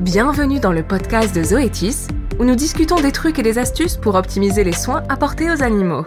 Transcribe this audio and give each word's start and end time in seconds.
Bienvenue 0.00 0.60
dans 0.60 0.72
le 0.72 0.82
podcast 0.82 1.36
de 1.36 1.42
Zoétis, 1.42 2.08
où 2.38 2.44
nous 2.44 2.54
discutons 2.54 2.96
des 3.02 3.12
trucs 3.12 3.38
et 3.38 3.42
des 3.42 3.58
astuces 3.58 3.98
pour 3.98 4.14
optimiser 4.14 4.64
les 4.64 4.72
soins 4.72 5.02
apportés 5.10 5.50
aux 5.50 5.62
animaux. 5.62 6.06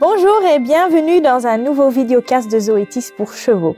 Bonjour 0.00 0.44
et 0.48 0.60
bienvenue 0.60 1.20
dans 1.20 1.44
un 1.44 1.58
nouveau 1.58 1.90
vidéocast 1.90 2.48
de 2.52 2.60
Zoétis 2.60 3.10
pour 3.16 3.32
chevaux. 3.32 3.74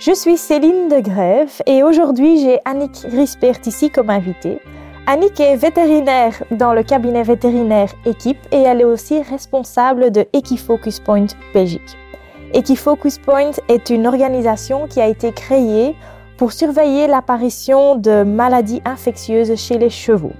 Je 0.00 0.12
suis 0.12 0.36
Céline 0.36 0.88
de 0.88 0.98
Grève 0.98 1.62
et 1.66 1.84
aujourd'hui 1.84 2.40
j'ai 2.40 2.58
Annick 2.64 3.06
Rispert 3.08 3.60
ici 3.64 3.88
comme 3.88 4.10
invitée. 4.10 4.58
Annick 5.06 5.38
est 5.38 5.54
vétérinaire 5.54 6.42
dans 6.50 6.72
le 6.72 6.82
cabinet 6.82 7.22
vétérinaire 7.22 7.94
Équipe 8.04 8.44
et 8.50 8.62
elle 8.62 8.80
est 8.80 8.84
aussi 8.84 9.22
responsable 9.22 10.10
de 10.10 10.26
Equifocus 10.32 10.98
Point 10.98 11.28
Belgique. 11.54 11.96
Equifocus 12.52 13.18
Point 13.18 13.52
est 13.68 13.90
une 13.90 14.08
organisation 14.08 14.88
qui 14.88 15.00
a 15.00 15.06
été 15.06 15.30
créée 15.30 15.94
pour 16.36 16.52
surveiller 16.52 17.06
l'apparition 17.06 17.96
de 17.96 18.22
maladies 18.22 18.82
infectieuses 18.84 19.54
chez 19.56 19.78
les 19.78 19.90
chevaux. 19.90 20.32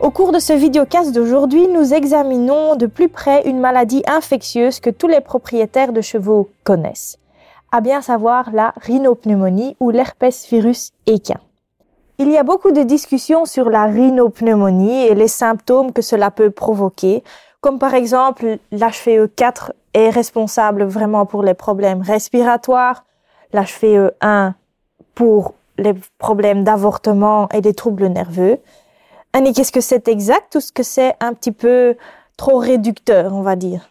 Au 0.00 0.10
cours 0.10 0.32
de 0.32 0.38
ce 0.38 0.52
vidéocast 0.52 1.14
d'aujourd'hui, 1.14 1.66
nous 1.68 1.94
examinons 1.94 2.76
de 2.76 2.86
plus 2.86 3.08
près 3.08 3.48
une 3.48 3.60
maladie 3.60 4.02
infectieuse 4.06 4.80
que 4.80 4.90
tous 4.90 5.08
les 5.08 5.20
propriétaires 5.20 5.92
de 5.92 6.00
chevaux 6.00 6.50
connaissent, 6.62 7.18
à 7.72 7.80
bien 7.80 8.02
savoir 8.02 8.50
la 8.52 8.74
rhinopneumonie 8.82 9.76
ou 9.80 9.90
l'herpès 9.90 10.46
virus 10.48 10.90
équin. 11.06 11.40
Il 12.18 12.30
y 12.30 12.36
a 12.36 12.42
beaucoup 12.42 12.70
de 12.70 12.82
discussions 12.82 13.44
sur 13.44 13.70
la 13.70 13.86
rhinopneumonie 13.86 15.06
et 15.06 15.14
les 15.14 15.28
symptômes 15.28 15.92
que 15.92 16.02
cela 16.02 16.30
peut 16.30 16.50
provoquer, 16.50 17.24
comme 17.60 17.78
par 17.78 17.94
exemple 17.94 18.58
l'HVE4 18.72 19.70
est 19.94 20.10
responsable 20.10 20.84
vraiment 20.84 21.24
pour 21.24 21.42
les 21.42 21.54
problèmes 21.54 22.02
respiratoires, 22.02 23.04
l'HVE1 23.52 24.52
pour 25.14 25.54
les 25.78 25.94
problèmes 26.18 26.64
d'avortement 26.64 27.48
et 27.50 27.60
des 27.60 27.74
troubles 27.74 28.06
nerveux. 28.06 28.58
Annie, 29.32 29.52
qu'est-ce 29.52 29.72
que 29.72 29.80
c'est 29.80 30.08
exact 30.08 30.54
ou 30.54 30.58
est-ce 30.58 30.72
que 30.72 30.82
c'est 30.82 31.14
un 31.20 31.34
petit 31.34 31.52
peu 31.52 31.96
trop 32.36 32.58
réducteur, 32.58 33.32
on 33.34 33.42
va 33.42 33.56
dire? 33.56 33.90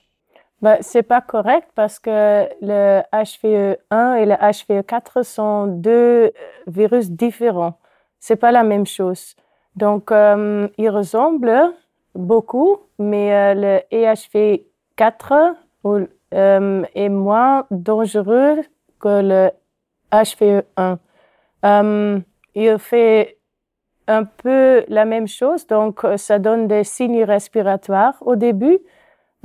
Ben, 0.61 0.77
c'est 0.79 1.03
pas 1.03 1.19
correct 1.19 1.67
parce 1.75 1.99
que 1.99 2.47
le 2.61 3.01
HVE1 3.11 4.17
et 4.17 4.25
le 4.25 4.35
HVE4 4.35 5.23
sont 5.23 5.67
deux 5.67 6.31
virus 6.67 7.11
différents. 7.11 7.77
C'est 8.21 8.37
pas 8.37 8.53
la 8.53 8.63
même 8.63 8.85
chose. 8.85 9.35
Donc, 9.75 10.11
euh, 10.11 10.69
ils 10.77 10.89
ressemblent 10.89 11.73
beaucoup, 12.15 12.77
mais 12.97 13.33
euh, 13.33 13.53
le 13.55 13.81
EHV4 13.91 15.55
euh, 15.85 16.83
est 16.95 17.09
moins 17.09 17.65
dangereux 17.69 18.61
que 19.01 19.21
le 19.21 19.51
HVE1. 20.13 20.97
Euh, 21.65 22.19
il 22.55 22.77
fait 22.79 23.37
un 24.07 24.25
peu 24.25 24.83
la 24.89 25.05
même 25.05 25.27
chose, 25.27 25.65
donc 25.67 26.03
euh, 26.03 26.17
ça 26.17 26.39
donne 26.39 26.67
des 26.67 26.83
signes 26.83 27.23
respiratoires 27.23 28.15
au 28.21 28.35
début, 28.35 28.79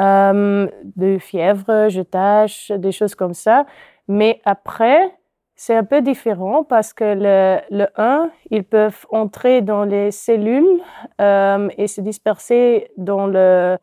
euh, 0.00 0.68
de 0.96 1.18
fièvre, 1.18 1.88
jetage, 1.88 2.72
des 2.76 2.92
choses 2.92 3.14
comme 3.14 3.34
ça. 3.34 3.66
Mais 4.08 4.40
après, 4.44 5.12
c'est 5.56 5.74
un 5.74 5.84
peu 5.84 6.02
différent 6.02 6.64
parce 6.64 6.92
que 6.92 7.04
le, 7.04 7.58
le 7.70 7.86
1, 7.96 8.30
ils 8.50 8.64
peuvent 8.64 9.06
entrer 9.10 9.60
dans 9.60 9.84
les 9.84 10.10
cellules 10.12 10.80
euh, 11.20 11.68
et 11.76 11.88
se 11.88 12.00
disperser 12.00 12.90
dans 12.96 13.26
le, 13.26 13.76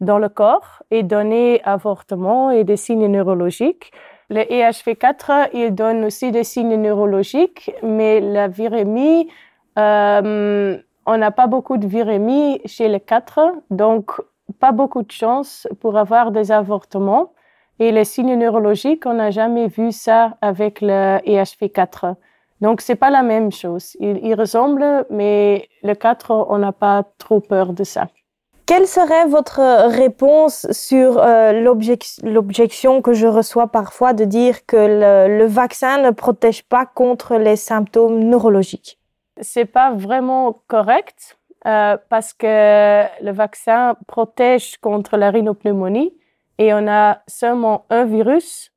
dans 0.00 0.18
le 0.18 0.28
corps 0.28 0.82
et 0.90 1.02
donner 1.02 1.62
avortement 1.64 2.50
et 2.50 2.64
des 2.64 2.76
signes 2.76 3.06
neurologiques. 3.06 3.90
Le 4.30 4.40
EHV4, 4.40 5.50
il 5.52 5.74
donne 5.74 6.04
aussi 6.04 6.32
des 6.32 6.44
signes 6.44 6.76
neurologiques, 6.76 7.72
mais 7.82 8.20
la 8.20 8.48
virémie, 8.48 9.28
euh, 9.78 10.78
on 11.06 11.18
n'a 11.18 11.30
pas 11.30 11.46
beaucoup 11.46 11.76
de 11.76 11.86
virémie 11.86 12.60
chez 12.64 12.88
les 12.88 13.00
4, 13.00 13.52
donc 13.70 14.12
pas 14.60 14.72
beaucoup 14.72 15.02
de 15.02 15.12
chance 15.12 15.68
pour 15.80 15.98
avoir 15.98 16.30
des 16.30 16.52
avortements. 16.52 17.32
Et 17.80 17.90
les 17.92 18.04
signes 18.04 18.36
neurologiques, 18.36 19.04
on 19.04 19.14
n'a 19.14 19.30
jamais 19.30 19.66
vu 19.66 19.92
ça 19.92 20.36
avec 20.40 20.80
le 20.80 21.18
EHV4. 21.26 22.14
Donc, 22.60 22.80
c'est 22.80 22.94
pas 22.94 23.10
la 23.10 23.22
même 23.22 23.50
chose. 23.50 23.96
Il, 24.00 24.24
il 24.24 24.34
ressemble, 24.34 25.04
mais 25.10 25.68
le 25.82 25.94
4, 25.94 26.46
on 26.48 26.58
n'a 26.58 26.72
pas 26.72 27.04
trop 27.18 27.40
peur 27.40 27.72
de 27.72 27.84
ça. 27.84 28.06
Quelle 28.66 28.86
serait 28.86 29.26
votre 29.26 29.60
réponse 29.88 30.66
sur 30.70 31.18
euh, 31.18 31.52
l'objection 32.22 33.02
que 33.02 33.12
je 33.12 33.26
reçois 33.26 33.66
parfois 33.66 34.14
de 34.14 34.24
dire 34.24 34.64
que 34.64 34.76
le, 34.76 35.38
le, 35.38 35.44
vaccin 35.44 35.98
ne 36.00 36.10
protège 36.10 36.62
pas 36.62 36.86
contre 36.86 37.36
les 37.36 37.56
symptômes 37.56 38.20
neurologiques? 38.20 38.98
C'est 39.40 39.66
pas 39.66 39.92
vraiment 39.92 40.62
correct 40.66 41.36
euh, 41.66 41.98
parce 42.08 42.32
que 42.32 43.04
le 43.22 43.32
vaccin 43.32 43.96
protège 44.06 44.78
contre 44.78 45.18
la 45.18 45.30
rhinopneumonie 45.30 46.14
et 46.58 46.72
on 46.72 46.88
a 46.88 47.18
seulement 47.26 47.84
un 47.90 48.04
virus 48.04 48.72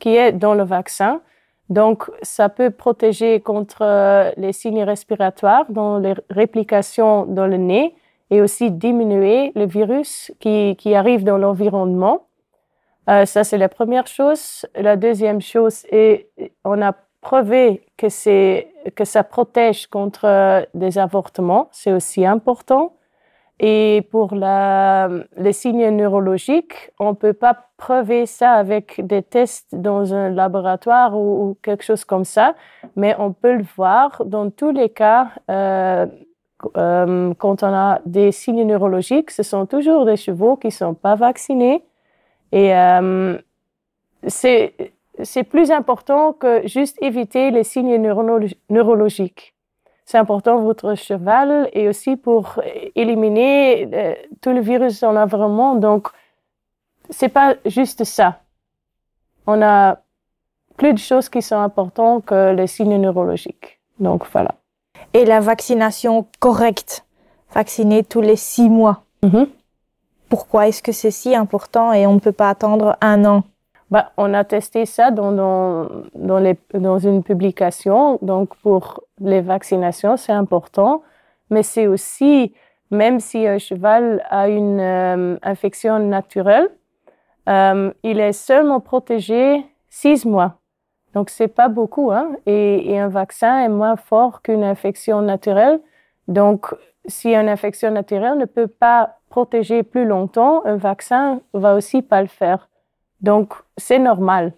qui 0.00 0.16
est 0.16 0.32
dans 0.32 0.54
le 0.54 0.64
vaccin. 0.64 1.20
Donc, 1.68 2.10
ça 2.22 2.48
peut 2.48 2.70
protéger 2.70 3.40
contre 3.40 3.82
euh, 3.82 4.30
les 4.36 4.52
signes 4.52 4.82
respiratoires, 4.82 5.66
dans 5.68 5.98
les 5.98 6.14
réplications 6.30 7.26
dans 7.26 7.46
le 7.46 7.56
nez, 7.56 7.94
et 8.30 8.40
aussi 8.40 8.70
diminuer 8.70 9.52
le 9.54 9.66
virus 9.66 10.32
qui, 10.40 10.94
arrive 10.94 11.24
dans 11.24 11.38
l'environnement. 11.38 12.26
Euh, 13.08 13.24
ça, 13.24 13.44
c'est 13.44 13.58
la 13.58 13.68
première 13.68 14.06
chose. 14.06 14.66
La 14.74 14.96
deuxième 14.96 15.40
chose 15.40 15.86
est, 15.90 16.28
on 16.64 16.82
a 16.82 16.92
prouvé 17.20 17.86
que 17.96 18.08
ça 19.04 19.24
protège 19.24 19.86
contre 19.86 20.66
des 20.74 20.98
avortements. 20.98 21.68
C'est 21.72 21.92
aussi 21.92 22.24
important. 22.24 22.94
Et 23.60 24.06
pour 24.12 24.34
les 24.34 25.52
signes 25.52 25.88
neurologiques, 25.90 26.92
on 27.00 27.14
peut 27.14 27.32
pas 27.32 27.56
prouver 27.76 28.26
ça 28.26 28.52
avec 28.52 29.04
des 29.04 29.22
tests 29.22 29.74
dans 29.74 30.14
un 30.14 30.30
laboratoire 30.30 31.16
ou, 31.16 31.48
ou, 31.48 31.58
quelque 31.60 31.82
chose 31.82 32.04
comme 32.04 32.24
ça, 32.24 32.54
mais 32.94 33.16
on 33.18 33.32
peut 33.32 33.56
le 33.56 33.64
voir 33.76 34.24
dans 34.24 34.50
tous 34.50 34.70
les 34.70 34.90
cas. 34.90 35.30
Euh, 35.50 36.06
euh, 36.76 37.34
quand 37.34 37.62
on 37.62 37.72
a 37.72 38.00
des 38.04 38.32
signes 38.32 38.64
neurologiques, 38.64 39.30
ce 39.30 39.42
sont 39.42 39.66
toujours 39.66 40.04
des 40.04 40.16
chevaux 40.16 40.56
qui 40.56 40.70
sont 40.70 40.94
pas 40.94 41.14
vaccinés. 41.14 41.84
Et 42.52 42.74
euh, 42.74 43.38
c'est 44.26 44.74
c'est 45.22 45.42
plus 45.42 45.70
important 45.70 46.32
que 46.32 46.66
juste 46.66 46.96
éviter 47.02 47.50
les 47.50 47.64
signes 47.64 47.96
neuro 47.96 48.22
neurologiques. 48.70 49.54
C'est 50.04 50.18
important 50.18 50.56
pour 50.56 50.64
votre 50.64 50.94
cheval 50.94 51.68
et 51.72 51.88
aussi 51.88 52.16
pour 52.16 52.62
éliminer 52.94 53.88
euh, 53.92 54.14
tout 54.40 54.50
le 54.50 54.60
virus 54.60 55.00
dans 55.00 55.12
l'environnement. 55.12 55.74
Donc, 55.74 56.08
c'est 57.10 57.28
pas 57.28 57.56
juste 57.66 58.04
ça. 58.04 58.40
On 59.46 59.60
a 59.60 59.98
plus 60.76 60.94
de 60.94 60.98
choses 60.98 61.28
qui 61.28 61.42
sont 61.42 61.58
importantes 61.58 62.24
que 62.24 62.54
les 62.54 62.66
signes 62.68 63.00
neurologiques. 63.00 63.80
Donc, 63.98 64.24
voilà 64.32 64.54
et 65.12 65.24
la 65.24 65.40
vaccination 65.40 66.26
correcte, 66.38 67.04
vacciner 67.54 68.04
tous 68.04 68.20
les 68.20 68.36
six 68.36 68.68
mois. 68.68 69.02
-hmm. 69.22 69.46
Pourquoi 70.28 70.68
est-ce 70.68 70.82
que 70.82 70.92
c'est 70.92 71.10
si 71.10 71.34
important 71.34 71.92
et 71.92 72.06
on 72.06 72.14
ne 72.14 72.20
peut 72.20 72.32
pas 72.32 72.50
attendre 72.50 72.96
un 73.00 73.24
an? 73.24 73.42
Bah, 73.90 74.12
On 74.18 74.34
a 74.34 74.44
testé 74.44 74.84
ça 74.84 75.10
dans, 75.10 75.32
dans, 75.32 75.88
dans, 76.14 76.38
les, 76.38 76.56
dans 76.74 76.98
une 76.98 77.22
publication. 77.22 78.18
Donc, 78.20 78.54
pour 78.56 79.02
les 79.20 79.40
vaccinations, 79.40 80.16
c'est 80.18 80.32
important. 80.32 81.02
Mais 81.50 81.62
c'est 81.62 81.86
aussi, 81.86 82.52
même 82.90 83.20
si 83.20 83.46
un 83.46 83.58
cheval 83.58 84.22
a 84.28 84.48
une 84.48 84.80
euh, 84.80 85.38
infection 85.42 85.98
naturelle, 85.98 86.68
euh, 87.48 87.90
il 88.02 88.20
est 88.20 88.34
seulement 88.34 88.80
protégé 88.80 89.64
six 89.88 90.26
mois. 90.26 90.57
Donc, 91.18 91.30
c'est 91.30 91.48
pas 91.48 91.66
beaucoup, 91.66 92.12
hein. 92.12 92.36
Et, 92.46 92.96
un 92.96 93.08
vaccin 93.08 93.58
est 93.64 93.68
moins 93.68 93.96
fort 93.96 94.40
qu'une 94.40 94.62
infection 94.62 95.20
naturelle. 95.20 95.80
Donc, 96.28 96.72
si 97.06 97.34
une 97.34 97.48
infection 97.48 97.90
naturelle 97.90 98.38
ne 98.38 98.44
peut 98.44 98.68
pas 98.68 99.16
protéger 99.28 99.82
plus 99.82 100.04
longtemps, 100.04 100.64
un 100.64 100.76
vaccin 100.76 101.40
va 101.52 101.74
aussi 101.74 102.02
pas 102.02 102.20
le 102.22 102.28
faire. 102.28 102.68
Donc, 103.20 103.52
c'est 103.76 103.98
normal. 103.98 104.52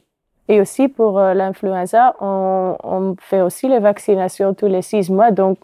Et 0.48 0.60
aussi 0.60 0.88
pour 0.88 1.18
euh, 1.18 1.32
l'influenza, 1.32 2.14
on, 2.20 2.76
on, 2.84 3.16
fait 3.18 3.40
aussi 3.40 3.66
les 3.66 3.78
vaccinations 3.78 4.52
tous 4.52 4.66
les 4.66 4.82
six 4.82 5.08
mois. 5.08 5.30
Donc, 5.30 5.60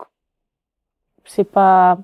c'est 1.26 1.50
pas 1.60 1.98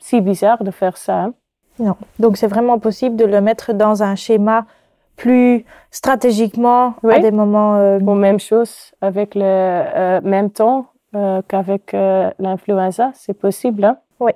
si 0.00 0.20
bizarre 0.20 0.64
de 0.64 0.72
faire 0.72 0.96
ça. 0.96 1.22
Hein. 1.22 1.34
Non. 1.78 1.94
Donc, 2.18 2.36
c'est 2.36 2.48
vraiment 2.48 2.80
possible 2.80 3.14
de 3.14 3.26
le 3.26 3.40
mettre 3.40 3.72
dans 3.74 4.02
un 4.02 4.16
schéma 4.16 4.66
plus 5.16 5.64
stratégiquement 5.90 6.94
oui. 7.02 7.14
à 7.14 7.18
des 7.18 7.30
moments. 7.30 7.76
Euh... 7.76 7.98
Bon, 7.98 8.14
même 8.14 8.40
chose 8.40 8.92
avec 9.00 9.34
le 9.34 9.42
euh, 9.44 10.20
même 10.22 10.50
temps 10.50 10.86
euh, 11.14 11.42
qu'avec 11.46 11.94
euh, 11.94 12.30
l'influenza, 12.38 13.12
c'est 13.14 13.34
possible. 13.34 13.84
Hein? 13.84 13.98
Oui. 14.20 14.32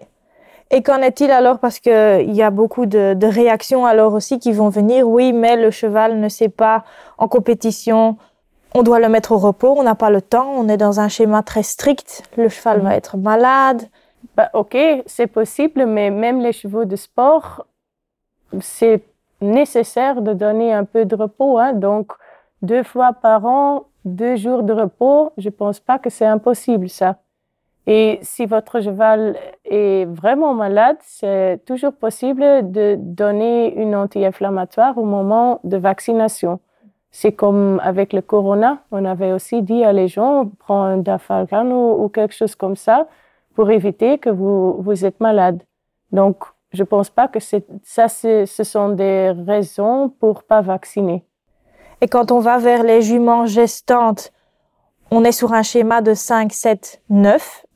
Et 0.70 0.82
qu'en 0.82 0.98
est-il 0.98 1.30
alors? 1.30 1.58
Parce 1.58 1.80
que 1.80 2.22
il 2.22 2.34
y 2.34 2.42
a 2.42 2.50
beaucoup 2.50 2.86
de, 2.86 3.14
de, 3.14 3.26
réactions 3.26 3.86
alors 3.86 4.12
aussi 4.12 4.38
qui 4.38 4.52
vont 4.52 4.69
venir. 4.69 5.08
Oui, 5.08 5.32
mais 5.32 5.56
le 5.56 5.70
cheval 5.70 6.20
ne 6.20 6.28
sait 6.28 6.50
pas 6.50 6.84
en 7.16 7.26
compétition 7.26 8.16
on 8.75 8.82
doit 8.82 9.00
le 9.00 9.08
mettre 9.08 9.32
au 9.32 9.38
repos, 9.38 9.75
on 9.76 9.82
n'a 9.82 9.94
pas 9.94 10.10
le 10.10 10.20
temps, 10.20 10.52
on 10.56 10.69
est 10.69 10.76
dans 10.76 11.00
un 11.00 11.08
schéma 11.08 11.42
très 11.42 11.62
strict, 11.62 12.22
le 12.36 12.48
cheval 12.48 12.80
va 12.80 12.94
être 12.96 13.16
malade. 13.16 13.88
Bah, 14.36 14.50
ok, 14.52 14.76
c'est 15.06 15.26
possible, 15.26 15.86
mais 15.86 16.10
même 16.10 16.40
les 16.40 16.52
chevaux 16.52 16.84
de 16.84 16.96
sport, 16.96 17.66
c'est 18.60 19.02
nécessaire 19.40 20.23
de 20.23 20.32
donner 20.32 20.73
un 20.73 20.85
peu 20.85 21.05
de 21.05 21.14
repos. 21.14 21.58
Hein. 21.58 21.73
Donc, 21.73 22.12
deux 22.62 22.82
fois 22.82 23.12
par 23.12 23.44
an, 23.44 23.87
deux 24.05 24.37
jours 24.37 24.62
de 24.62 24.73
repos, 24.73 25.32
je 25.37 25.49
pense 25.49 25.81
pas 25.81 25.99
que 25.99 26.11
c'est 26.11 26.26
impossible, 26.26 26.88
ça. 26.88 27.17
Et 27.87 28.19
si 28.20 28.44
votre 28.44 28.82
cheval 28.82 29.37
est 29.64 30.05
vraiment 30.06 30.52
malade, 30.52 30.99
c'est 31.00 31.64
toujours 31.64 31.94
possible 31.94 32.70
de 32.70 32.96
donner 32.99 33.75
une 33.81 33.94
anti-inflammatoire 33.96 34.99
au 34.99 35.05
moment 35.05 35.61
de 35.64 35.79
vaccination. 35.79 36.61
C'est 37.11 37.32
comme 37.32 37.81
avec 37.82 38.12
le 38.12 38.20
corona, 38.20 38.82
on 38.90 39.06
avait 39.06 39.32
aussi 39.32 39.62
dit 39.62 39.85
à 39.85 39.94
les 39.94 40.08
gens, 40.08 40.50
prends 40.58 40.82
un 40.82 40.99
dafalgan 40.99 41.70
ou, 41.70 42.11
quelque 42.11 42.35
chose 42.35 42.55
comme 42.55 42.76
ça 42.76 43.08
pour 43.55 43.70
éviter 43.70 44.19
que 44.19 44.29
vous, 44.29 44.75
vous 44.82 45.06
êtes 45.06 45.19
malade. 45.20 45.62
Donc, 46.12 46.44
je 46.73 46.82
pense 46.82 47.11
pas 47.11 47.29
que 47.29 47.38
ça, 47.41 48.09
ce 48.09 48.44
sont 48.47 48.91
des 48.91 49.31
raisons 49.47 50.09
pour 50.09 50.43
pas 50.43 50.61
vacciner. 50.61 51.25
Et 52.00 52.09
quand 52.09 52.31
on 52.31 52.38
va 52.38 52.59
vers 52.59 52.82
les 52.82 53.03
juments 53.03 53.47
gestantes, 53.47 54.32
on 55.11 55.25
est 55.25 55.32
sur 55.32 55.53
un 55.53 55.62
schéma 55.62 56.03
de 56.03 56.15
5, 56.15 56.53
7, 56.53 57.03
9. 57.09 57.67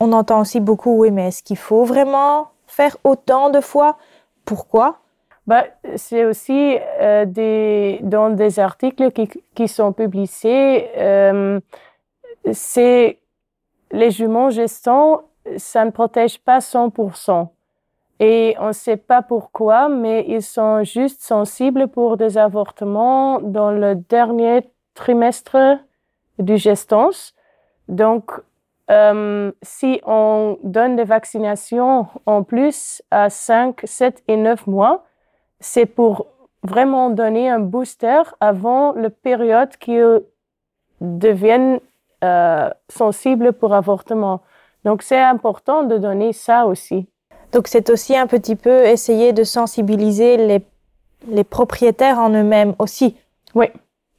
On 0.00 0.12
entend 0.12 0.40
aussi 0.40 0.60
beaucoup, 0.60 0.98
oui, 0.98 1.10
mais 1.10 1.28
est-ce 1.28 1.42
qu'il 1.42 1.56
faut 1.56 1.84
vraiment 1.84 2.48
faire 2.66 2.96
autant 3.04 3.50
de 3.50 3.60
fois? 3.60 3.96
Pourquoi? 4.44 4.98
Bah, 5.46 5.64
C'est 5.96 6.24
aussi 6.24 6.76
euh, 7.00 7.24
des, 7.24 8.00
dans 8.02 8.30
des 8.30 8.58
articles 8.58 9.12
qui, 9.12 9.28
qui 9.54 9.68
sont 9.68 9.92
publiés, 9.92 10.90
euh, 10.96 11.60
c'est 12.52 13.18
les 13.92 14.10
juments 14.10 14.50
gestants, 14.50 15.22
ça 15.56 15.84
ne 15.84 15.90
protège 15.90 16.38
pas 16.40 16.58
100%. 16.58 17.48
Et 18.18 18.56
on 18.58 18.68
ne 18.68 18.72
sait 18.72 18.96
pas 18.96 19.22
pourquoi, 19.22 19.88
mais 19.88 20.24
ils 20.28 20.42
sont 20.42 20.84
juste 20.84 21.20
sensibles 21.20 21.88
pour 21.88 22.16
des 22.16 22.38
avortements 22.38 23.40
dans 23.40 23.70
le 23.70 23.94
dernier 23.94 24.70
trimestre 24.94 25.78
du 26.38 26.56
gestance. 26.56 27.34
Donc, 27.88 28.32
euh, 28.90 29.52
si 29.62 30.00
on 30.04 30.58
donne 30.62 30.96
des 30.96 31.04
vaccinations 31.04 32.06
en 32.24 32.42
plus 32.42 33.02
à 33.10 33.28
5, 33.28 33.80
7 33.84 34.22
et 34.28 34.36
9 34.36 34.66
mois, 34.66 35.04
c'est 35.60 35.86
pour 35.86 36.28
vraiment 36.62 37.10
donner 37.10 37.50
un 37.50 37.60
booster 37.60 38.22
avant 38.40 38.92
la 38.92 39.10
période 39.10 39.76
qu'ils 39.76 40.22
deviennent 41.00 41.80
euh, 42.24 42.70
sensibles 42.88 43.52
pour 43.52 43.74
avortement. 43.74 44.40
Donc, 44.84 45.02
c'est 45.02 45.20
important 45.20 45.82
de 45.82 45.98
donner 45.98 46.32
ça 46.32 46.66
aussi. 46.66 47.08
Donc, 47.52 47.68
c'est 47.68 47.90
aussi 47.90 48.16
un 48.16 48.26
petit 48.26 48.56
peu 48.56 48.86
essayer 48.86 49.32
de 49.32 49.44
sensibiliser 49.44 50.36
les, 50.36 50.62
les 51.28 51.44
propriétaires 51.44 52.18
en 52.18 52.30
eux-mêmes 52.30 52.74
aussi. 52.78 53.16
Oui, 53.54 53.66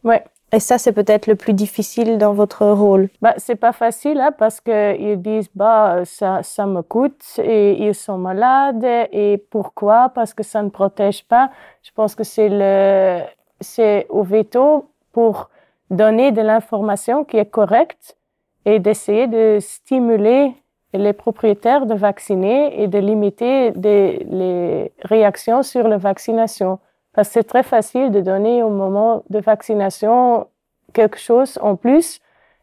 oui. 0.04 0.16
Et 0.54 0.62
ça, 0.62 0.78
c'est 0.78 0.94
peut-être 0.94 1.28
le 1.28 1.36
plus 1.36 1.54
difficile 1.54 2.18
dans 2.18 2.34
votre 2.34 2.66
rôle. 2.66 3.10
Bah, 3.22 3.34
c'est 3.38 3.58
pas 3.58 3.74
facile 3.74 4.20
hein, 4.22 4.32
parce 4.32 4.62
qu'ils 4.62 5.22
disent 5.22 5.50
bah 5.54 6.04
ça, 6.06 6.42
ça 6.42 6.66
me 6.66 6.82
coûte 6.82 7.22
et 7.44 7.86
ils 7.86 7.94
sont 7.94 8.18
malades 8.18 8.86
et 9.12 9.44
pourquoi? 9.50 10.10
Parce 10.16 10.34
que 10.34 10.44
ça 10.44 10.64
ne 10.64 10.70
protège 10.70 11.26
pas. 11.26 11.52
Je 11.84 11.92
pense 11.94 12.16
que 12.16 12.24
c'est 12.24 12.48
le 12.50 13.24
c'est 13.60 14.06
au 14.10 14.24
veto 14.24 14.90
pour 15.12 15.50
donner 15.90 16.32
de 16.32 16.42
l'information 16.42 17.26
qui 17.26 17.38
est 17.38 17.50
correcte 17.50 18.16
et 18.64 18.80
d'essayer 18.80 19.28
de 19.28 19.58
stimuler 19.60 20.54
les 20.98 21.14
propriétaires 21.14 21.86
de 21.86 21.94
vacciner 21.94 22.82
et 22.82 22.88
de 22.88 23.00
limiter 23.00 23.72
les 23.72 24.92
réactions 25.02 25.64
sur 25.64 25.88
la 25.88 25.98
vaccination. 25.98 26.80
Parce 27.14 27.30
que 27.30 27.34
c'est 27.36 27.44
très 27.44 27.64
facile 27.64 28.12
de 28.12 28.22
donner 28.22 28.62
au 28.64 28.70
moment 28.70 29.24
de 29.30 29.40
vaccination 29.40 30.48
quelque 30.94 31.18
chose 31.18 31.58
en 31.62 31.76
plus. 31.76 32.20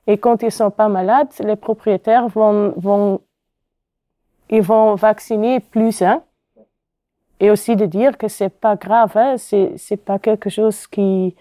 Et 0.07 0.19
quand 0.19 0.43
ils 0.43 0.53
sont 0.53 0.71
pas 0.71 0.89
malades, 0.89 1.29
les 1.41 1.57
propriétaires 1.57 2.29
vont, 2.29 2.75
vont, 2.77 3.21
ils 4.51 4.63
vont 4.63 4.95
vacciner 4.95 5.61
plus, 5.61 6.03
hein. 6.03 6.23
Et 7.41 7.51
aussi 7.51 7.75
de 7.75 7.87
dire 7.87 8.17
que 8.17 8.29
c'est 8.29 8.49
pas 8.49 8.77
grave, 8.77 9.17
hein, 9.17 9.35
c'est, 9.39 9.73
c'est 9.77 9.97
pas 9.97 10.19
quelque 10.19 10.51
chose 10.51 10.87
qui, 10.87 11.35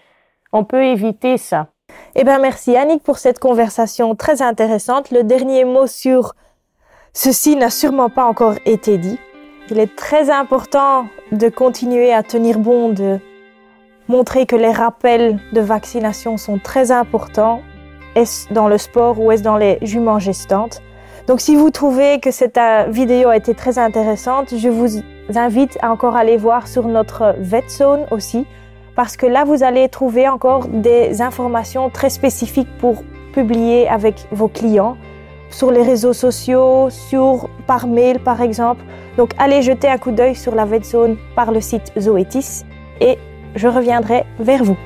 on 0.52 0.64
peut 0.64 0.84
éviter 0.84 1.38
ça. 1.38 1.68
Eh 2.14 2.24
bien, 2.24 2.38
merci 2.38 2.76
Annick 2.76 3.02
pour 3.02 3.18
cette 3.18 3.38
conversation 3.38 4.14
très 4.14 4.42
intéressante. 4.42 5.10
Le 5.10 5.22
dernier 5.22 5.64
mot 5.64 5.86
sur 5.86 6.34
ceci 7.14 7.56
n'a 7.56 7.70
sûrement 7.70 8.10
pas 8.10 8.24
encore 8.24 8.56
été 8.66 8.98
dit. 8.98 9.18
Il 9.70 9.78
est 9.78 9.96
très 9.96 10.30
important 10.30 11.06
de 11.32 11.48
continuer 11.48 12.12
à 12.12 12.22
tenir 12.22 12.58
bon, 12.58 12.90
de 12.90 13.18
montrer 14.08 14.44
que 14.44 14.56
les 14.56 14.72
rappels 14.72 15.38
de 15.52 15.60
vaccination 15.60 16.36
sont 16.36 16.58
très 16.58 16.90
importants. 16.90 17.62
Est-ce 18.16 18.52
dans 18.52 18.68
le 18.68 18.76
sport 18.76 19.18
ou 19.20 19.32
est-ce 19.32 19.42
dans 19.42 19.56
les 19.56 19.78
juments 19.80 20.18
gestantes 20.18 20.82
Donc 21.26 21.40
si 21.40 21.56
vous 21.56 21.70
trouvez 21.70 22.20
que 22.20 22.30
cette 22.30 22.58
euh, 22.58 22.86
vidéo 22.90 23.30
a 23.30 23.36
été 23.36 23.54
très 23.54 23.78
intéressante, 23.78 24.54
je 24.56 24.68
vous 24.68 25.00
invite 25.34 25.78
à 25.80 25.90
encore 25.90 26.16
aller 26.16 26.36
voir 26.36 26.68
sur 26.68 26.86
notre 26.86 27.34
VetZone 27.38 28.06
aussi, 28.10 28.44
parce 28.94 29.16
que 29.16 29.26
là, 29.26 29.44
vous 29.44 29.64
allez 29.64 29.88
trouver 29.88 30.28
encore 30.28 30.68
des 30.68 31.22
informations 31.22 31.90
très 31.90 32.10
spécifiques 32.10 32.68
pour 32.78 33.02
publier 33.32 33.88
avec 33.88 34.26
vos 34.30 34.48
clients 34.48 34.96
sur 35.50 35.70
les 35.70 35.82
réseaux 35.82 36.12
sociaux, 36.12 36.88
sur, 36.90 37.48
par 37.66 37.86
mail 37.86 38.20
par 38.20 38.40
exemple. 38.40 38.84
Donc 39.16 39.30
allez 39.38 39.62
jeter 39.62 39.88
un 39.88 39.98
coup 39.98 40.10
d'œil 40.10 40.34
sur 40.34 40.54
la 40.54 40.64
VetZone 40.64 41.16
par 41.36 41.52
le 41.52 41.60
site 41.60 41.92
Zoetis 41.98 42.64
et 43.00 43.18
je 43.54 43.68
reviendrai 43.68 44.24
vers 44.38 44.64
vous. 44.64 44.76